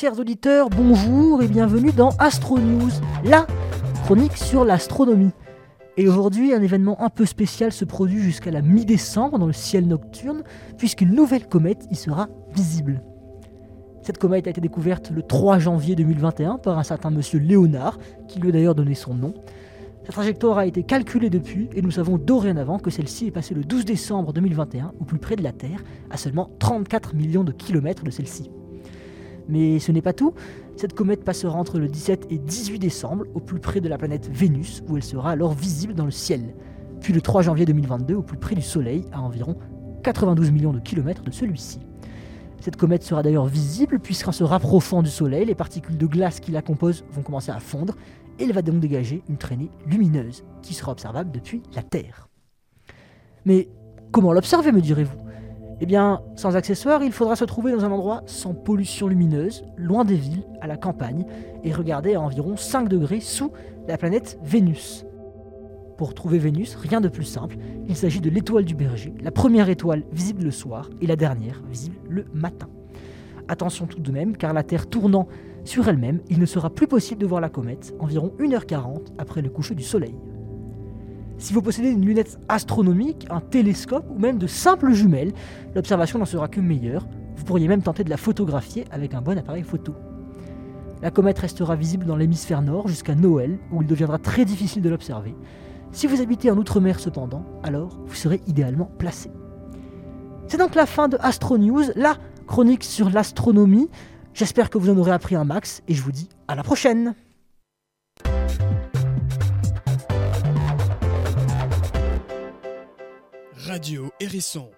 [0.00, 2.92] Chers auditeurs, bonjour et bienvenue dans Astro News,
[3.24, 3.48] la
[4.04, 5.32] chronique sur l'astronomie.
[5.96, 9.88] Et aujourd'hui, un événement un peu spécial se produit jusqu'à la mi-décembre dans le ciel
[9.88, 10.44] nocturne,
[10.76, 13.02] puisqu'une nouvelle comète y sera visible.
[14.02, 18.38] Cette comète a été découverte le 3 janvier 2021 par un certain monsieur Léonard, qui
[18.38, 19.34] lui a d'ailleurs donné son nom.
[20.06, 23.64] Sa trajectoire a été calculée depuis et nous savons dorénavant que celle-ci est passée le
[23.64, 28.04] 12 décembre 2021 au plus près de la Terre, à seulement 34 millions de kilomètres
[28.04, 28.52] de celle-ci.
[29.48, 30.34] Mais ce n'est pas tout,
[30.76, 34.28] cette comète passera entre le 17 et 18 décembre au plus près de la planète
[34.30, 36.54] Vénus, où elle sera alors visible dans le ciel.
[37.00, 39.56] Puis le 3 janvier 2022 au plus près du Soleil, à environ
[40.02, 41.80] 92 millions de kilomètres de celui-ci.
[42.60, 46.50] Cette comète sera d'ailleurs visible puisqu'en se rapprochant du Soleil, les particules de glace qui
[46.50, 47.94] la composent vont commencer à fondre
[48.38, 52.28] et elle va donc dégager une traînée lumineuse qui sera observable depuis la Terre.
[53.44, 53.68] Mais
[54.12, 55.27] comment l'observer, me direz-vous?
[55.80, 60.04] Eh bien, sans accessoires, il faudra se trouver dans un endroit sans pollution lumineuse, loin
[60.04, 61.24] des villes, à la campagne,
[61.62, 63.52] et regarder à environ 5 degrés sous
[63.86, 65.06] la planète Vénus.
[65.96, 67.56] Pour trouver Vénus, rien de plus simple,
[67.88, 71.62] il s'agit de l'étoile du berger, la première étoile visible le soir et la dernière
[71.70, 72.68] visible le matin.
[73.46, 75.28] Attention tout de même, car la Terre tournant
[75.64, 79.50] sur elle-même, il ne sera plus possible de voir la comète environ 1h40 après le
[79.50, 80.14] coucher du Soleil.
[81.38, 85.32] Si vous possédez une lunette astronomique, un télescope ou même de simples jumelles,
[85.74, 87.06] l'observation n'en sera que meilleure.
[87.36, 89.94] Vous pourriez même tenter de la photographier avec un bon appareil photo.
[91.00, 94.90] La comète restera visible dans l'hémisphère nord jusqu'à Noël, où il deviendra très difficile de
[94.90, 95.36] l'observer.
[95.92, 99.30] Si vous habitez en Outre-mer cependant, alors vous serez idéalement placé.
[100.48, 102.16] C'est donc la fin de Astro News, la
[102.48, 103.88] chronique sur l'astronomie.
[104.34, 107.14] J'espère que vous en aurez appris un max et je vous dis à la prochaine
[113.68, 114.70] Radio Hérisson